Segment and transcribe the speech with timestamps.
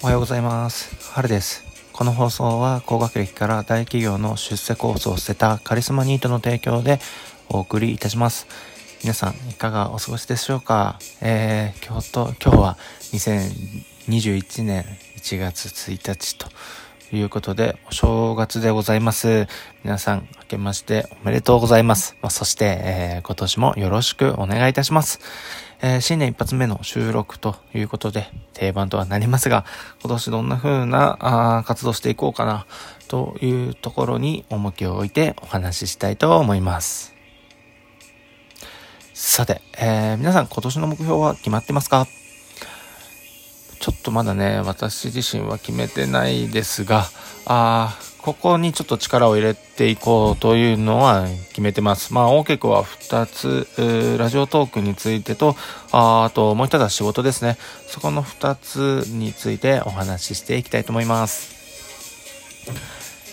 [0.00, 1.10] おはようございます。
[1.12, 1.64] 春です。
[1.92, 7.00] この放送は高学歴から大企業の出世コースを捨てたカリスマニートの提供で
[7.48, 8.46] お送りいたします。
[9.02, 11.00] 皆さんいかがお過ごしでしょうか？
[11.20, 12.78] えー、今日と、今日は
[13.12, 14.84] 2021年
[15.16, 16.46] 1月1日と
[17.12, 19.46] いうことで、お正月でございます。
[19.84, 22.16] 皆さん、明けましておめでとうございます。
[22.22, 25.20] まあ、そして、えー、今年もよろしくお願いいたします。
[25.80, 29.64] えー、新年一発目の収録ということで、定番とはなりますが、
[30.00, 31.16] 今年どんな風な
[31.58, 32.66] あ活動していこうかな、
[33.06, 37.14] というところに重きを置いてお話ししたいと思います。
[39.14, 42.06] さて、えー、皆さん今年の目標は決まってますか？
[43.80, 47.06] ちょっとまだね、私自身は決めてないですが、
[47.46, 52.12] あここにちょっと力を入れていこうというのは決めてます。
[52.12, 55.56] まあ大きくは2つ、ラジオトークについてと、
[55.92, 57.56] ああともう一つは仕事ですね。
[57.86, 61.56] そこの2つについてお話ししていきたいと思います。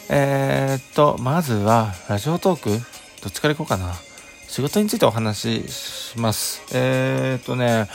[0.09, 3.95] えー、っと、まずはラジオトークどっちからいこうかな。
[4.47, 5.73] 仕事についてお話し
[6.13, 6.61] します。
[6.73, 7.89] えー、っとね、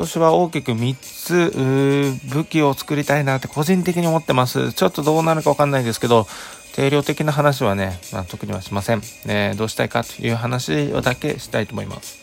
[0.00, 4.72] 年は大きく3つ武器を作りたいなって個人的に思ってます。
[4.72, 6.26] ちょっとどうなるかわかんないですけど、
[6.74, 9.54] 定量的な話はね、まあ、特にはしません、ね。
[9.56, 12.18] どうしたいかという話をだけしたいと思います。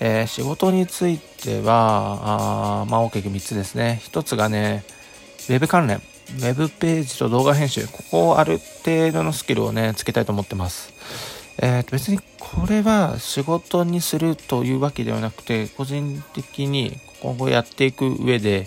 [0.00, 4.00] えー、仕事については、あまあ大きく3つですね。
[4.04, 4.84] 1つがね、
[5.48, 5.96] ウェブ関連。
[5.96, 7.86] ウェブページと動画編集。
[7.86, 10.92] ここをある程度のスキルをね、つけたいと思ってます。
[11.58, 18.66] えー、と別にこれは仕事にするというわけではなくて、個人的に今後やっていく上で、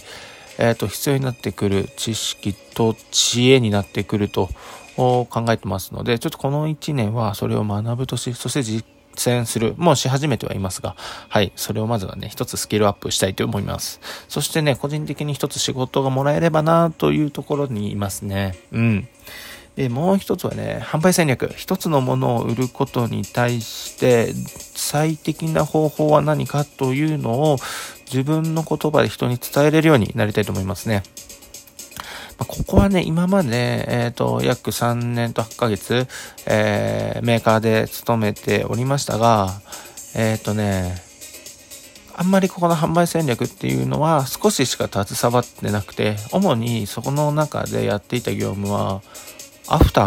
[0.57, 4.49] えー、と必要になってくる知識と知恵になってくると
[4.95, 9.75] 考えてますので、ちょっとこの1年はそれを学ぶ年、そして実践する。
[9.77, 14.01] もうし始めてはいますが、はい、それをまずはね、一つスキルアップしたいと思います。
[14.27, 18.57] そしてね、個人的に一つ仕事がもらえればなというところにいますね。
[18.71, 19.07] うん。
[19.79, 21.53] で、もう一つはね、販売戦略。
[21.55, 24.33] 一つのものを売ることに対して、
[24.75, 27.57] 最適な方法は何かというのを
[28.05, 31.03] 自分の言葉で人に伝えれるようになりたいと思いますね。
[32.37, 36.07] まここはね、今まで、えっ、ー、と、約3年と8ヶ月、
[36.45, 39.61] えー、メーカーで勤めておりましたが、
[40.13, 41.01] えっ、ー、とね、
[42.17, 49.01] あんまりここの販売戦略っていうのは少ししか携わってなくて、主にそこの中でやっていた業務は、
[49.69, 50.05] アフター、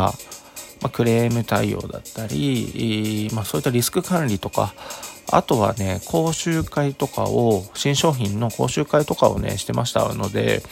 [0.83, 4.75] まあ、クレーム対応だったり、まあ、そういったリスク管理とか、
[5.31, 10.63] あとはね、講習会とかを、新商品の講習会とかをね、してましたので、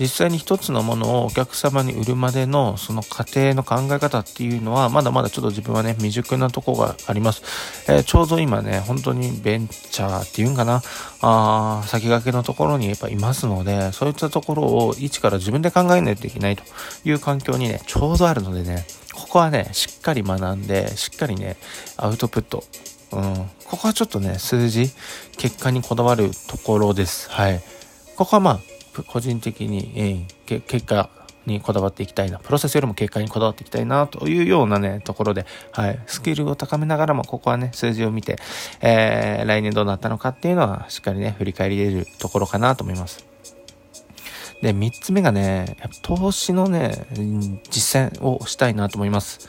[0.00, 7.42] 実際に一つのものをお客様に売るまでのその過程の考え方っていうのはまだまだちょっと自分はね未熟なとこがあります、
[7.90, 10.82] えー、ちょうど今ね本当にベンチャーっていうんかな
[11.20, 16.64] あ先駆けのところにやっぱいますのでそういったところを一から自分で考えないといけないと
[17.04, 18.84] いう環境にねちょうどあるのでね
[19.14, 21.56] ここはねしっかり学んでしっかりね
[21.96, 22.64] アウトプット
[23.14, 24.90] うん、ここはちょっとね、数字、
[25.36, 27.30] 結果にこだわるところです。
[27.30, 27.60] はい。
[28.16, 31.08] ここはまあ、個人的に、えー、結果
[31.46, 38.38] にこだわっていきたいな、プロセスよりも結果にこだわっていきたいな、というようなね、ところで、はい、スキルを高めながらも、ここはね、数字を見て、
[38.80, 43.24] えー、来年どうなったのかっていうのは、しっかりね、振り返りれるところかなと思います。
[44.62, 47.06] で、三つ目がね、投資のね、
[47.70, 49.48] 実践をしたいなと思います。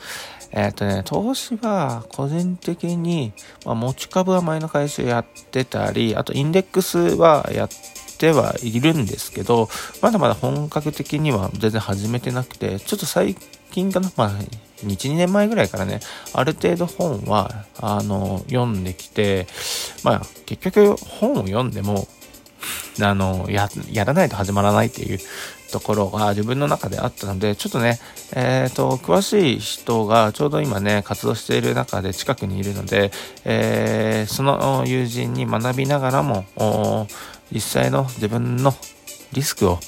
[0.51, 3.33] えっ、ー、とね、投資は個人的に、
[3.65, 7.69] まあ、持ち株は前の会社やってたり、あとインデックスはやっ
[8.17, 9.69] てはいるんですけど、
[10.01, 13.35] まだまだ本格的には全然始めてなくて、ちょっと最
[13.71, 14.29] 近かな、まあ、
[14.83, 15.99] 1、2年前ぐらいからね、
[16.33, 19.47] ある程度本は、あの、読んできて、
[20.03, 22.07] まあ、結局本を読んでも、
[23.01, 25.19] あの、や、やらないと始まらないっていう
[25.75, 27.99] ところが自分の中であったので、ちょっとね、
[28.33, 33.11] えっ、ー、と、詳しい人がちょうど今ね、活動している中で近くにいるので、
[33.43, 36.45] えー、その友人に学びながらも、
[37.51, 38.73] 実際の自分の
[39.33, 39.79] リスクを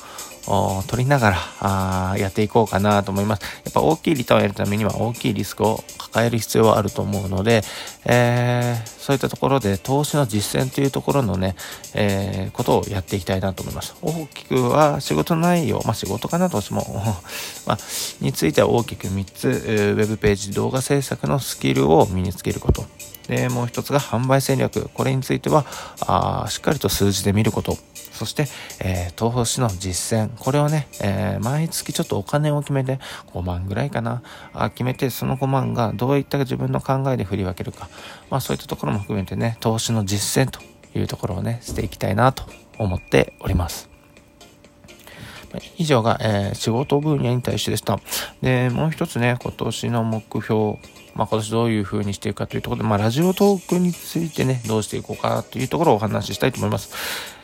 [0.88, 3.42] 取りながらあやっていこうかなと思います。
[3.66, 7.64] やっぱ大きいリターンを得るためには大きいリスクを抱える必要はあると思うので、
[8.06, 11.56] えー、そういったところで投資の実践というところのね、
[11.94, 13.96] えー、ことをやっていきたいなと思います。
[14.02, 16.86] 大きくは仕事内容、まあ仕事かな投資も、
[17.68, 17.78] まあ、
[18.22, 22.86] については大きく3つ、ウェブページ動画制作のスキルを身につけること。
[23.28, 24.90] で、もう一つが販売戦略。
[24.94, 25.66] これについては、
[26.08, 27.78] あしっかりと数字で見ること。
[28.14, 28.48] そして、
[28.80, 30.30] えー、投資の実践。
[30.40, 33.00] これをね、えー、毎月ちょっとお金を決めて、
[33.34, 34.24] 5万ぐらいかな。
[34.54, 37.90] あ決めて、その5万がどういった自分の考えで振り分けるか。
[38.30, 40.60] まあそういったところも含めてね、投資の実践と
[40.98, 42.44] いうところをね、していきたいなと
[42.78, 43.90] 思っております。
[45.78, 48.00] 以上が、えー、仕事分野に対してでした。
[48.42, 50.78] で、もう一つね、今年の目標、
[51.18, 57.38] まあ、今年どういう風にしていくかというところで、まあ、ラジオトークについてね、どうしていこうかというところをお話ししたいと思います。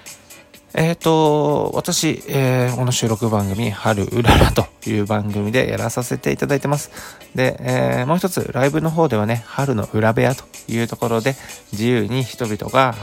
[0.75, 6.89] えっ、ー、と、私、えー、この収録番組、春うららという番組でやらさせていただいてます。
[7.35, 11.35] で、えー、もう一つ、ライブの方ではね、春の裏部屋というところで、
[11.71, 12.93] 自由に人々が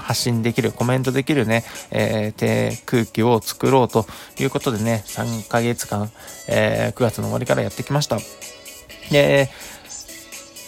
[0.00, 4.06] 発信できる、コメントできるね、えー、空気を作ろうと
[4.38, 6.12] いうことでね、3ヶ月間、
[6.46, 8.18] えー、9月の終わりからやってきました。
[9.10, 9.50] で、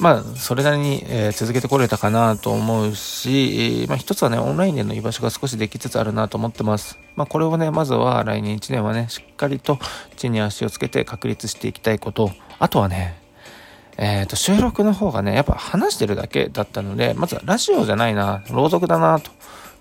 [0.01, 6.99] まあ、それなりに、えー、続けてこれたかなと思うし、えー、まあ、一つはね、オンラインでの居場所が少しできつつあるなと思ってます。
[7.17, 9.79] まあ、これをね、まずは来年1年はね、しっかりと
[10.17, 12.31] 地に足をつけて確立していきたいこと。
[12.59, 13.21] あとはね、
[13.99, 19.31] えっ、ー、と、収録の方がね、やっぱ話してるだけだったので、まずラジオじゃないな、朗読だな、と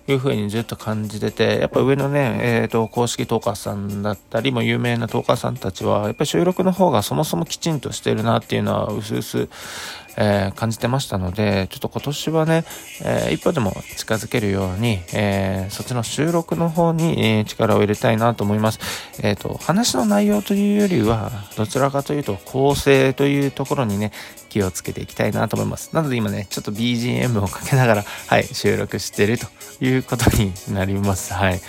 [0.06, 9.48] いうふうにずっと感じてて、やっぱ上のね、えっ、ー、と、公式トーカーさんだったり、も有名なトーカーさんたちは、やっぱり収録の方がそもそもきちんとしてるなっていうのは、うすうす、
[10.16, 12.64] えー、感じてましたので、ちょっと今年はね、
[13.02, 18.80] えー、一歩でも近づけるように、えー、そっちの収録の方に、え力を入れたいなと思います。
[19.22, 24.12] えっ、と、話の内容というよりは、どちらかというと構成というところにね、
[24.48, 25.94] 気をつけていきたいなと思います。
[25.94, 29.46] なので今ね、ちょっと BGM をかけながら、はい、収録してると
[29.80, 31.32] いうことになります。
[31.32, 31.60] はい。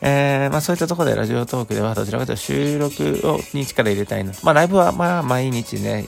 [0.00, 4.32] えー、まあそういったところでラジオトークではどちらかというと収録をに力入れたいな。
[4.42, 6.04] まあライブはまあ毎日ね、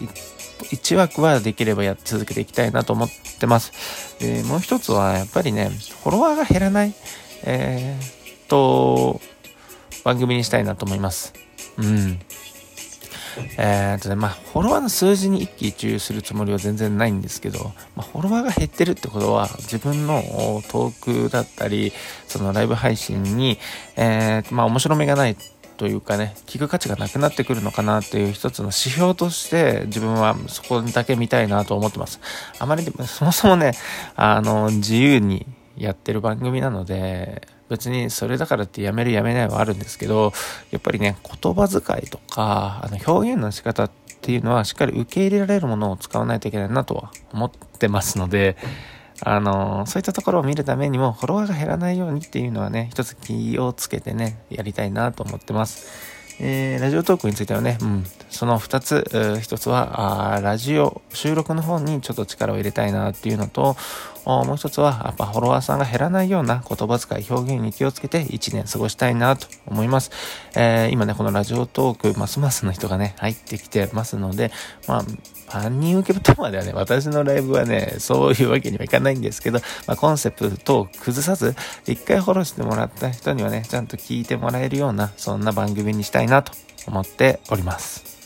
[0.65, 3.09] 1枠はできればやって続けていきたいなと思っ
[3.39, 4.19] てます。
[4.21, 5.71] で、もう一つはやっぱりね、
[6.03, 6.95] フォロワーが減らない、
[7.45, 9.21] えー、と、
[10.05, 11.33] 番組にしたいなと思います。
[11.79, 12.19] うん。
[13.57, 20.23] えー、っとね、まあ、フォロワーの数字に一喜一憂するつもりは全然ないんですけど、まあ、フォロワーが減ってるってことは、自分の
[20.71, 21.93] トークだったり、
[22.27, 23.59] そのライブ配信に、
[23.97, 25.37] えー、まあ、面白みがない
[25.81, 32.21] というかね、聞く価値がなくなってくるのかなっていう一つの指標として自分はそこだけ見たいなと思ってます。
[32.59, 33.73] あまりでも、そもそもね、
[34.15, 35.47] あの、自由に
[35.79, 40.35] やってる番組なので、別にそれだからってやめるやめないはあるんですけど、
[40.71, 43.91] やっぱりね、言葉遣いとか、あの表現の仕方っ
[44.21, 48.59] ていうのはしっかり受け入れられるものを使わないといけないなとは思ってますので、
[49.23, 56.21] あの、そういったところを見るためにも、フォロワーが減らないようにっていうのはね、一つ気をつけてね、やりたいなと思ってます。
[56.43, 63.77] えー、ラジオトークについてはね、うん、その二つ、えー、一つはあ、ラジオ、収録の方にちょっと力を入れたいなっていうのと、
[64.45, 70.11] もう一つは、やっぱフォロワーさんが減らないような言葉遣い、表現に気をつけて一年過ごしたいなと思います。
[70.55, 74.53] えー、今ね、このラジオトーク、ますますの人がね、入ってきてますので、
[74.87, 75.05] まあ、
[75.53, 81.55] 万人受けとまではね、私のライブはね、そういうわけにはいかないんですけど、まあ、コンセプトを崩さず、
[81.87, 86.53] 一回フォローしてもらった人にはね、ちゃんと聞いてもらえるような、そんな番組にしたいなと
[86.87, 88.20] 思っております。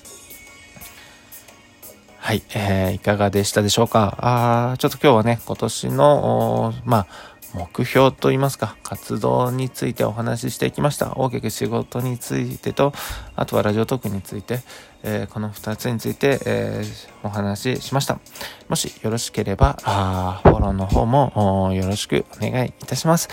[2.24, 4.16] はい、えー、いかがでしたでしょうか？
[4.18, 7.06] あちょっと今日はね、今年の、まあ、
[7.52, 11.18] 目標といいますか、活動についてお話ししていきました。
[11.18, 12.94] 大きく仕事についてと、
[13.36, 14.60] あとはラジオトークについて、
[15.02, 18.18] えー、この2つについて、えー、お話ししました。
[18.70, 23.28] もしよろしければ、あフォローの方もよろしくお願いいたします。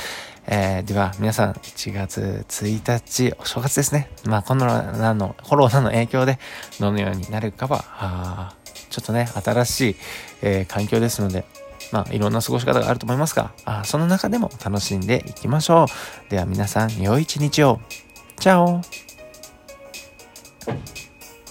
[0.48, 4.10] えー、では、皆さん、1月1日、お正月ですね。
[4.26, 6.40] まあ、この、なの、コロナの影響で、
[6.80, 8.56] どのようになるかは、
[8.90, 9.96] ちょっとね、新しい、
[10.42, 11.46] えー、環境ですので、
[11.92, 15.86] まあ、いろんな過ごし方があると思いますが、あその中でも楽しんでいきましょ
[16.28, 16.32] う。
[16.32, 17.80] では皆さん、良い一日を。
[18.40, 18.82] チャオ